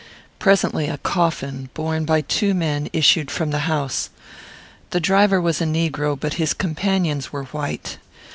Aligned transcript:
Presently 0.39 0.87
a 0.87 0.97
coffin, 0.97 1.69
borne 1.75 2.05
by 2.05 2.21
two 2.21 2.55
men, 2.55 2.89
issued 2.91 3.29
from 3.29 3.51
the 3.51 3.69
house. 3.69 4.09
The 4.89 4.99
driver 4.99 5.39
was 5.39 5.61
a 5.61 5.65
negro; 5.65 6.19
but 6.19 6.33
his 6.41 6.55
companions 6.55 7.31
were 7.31 7.43
white. 7.43 7.99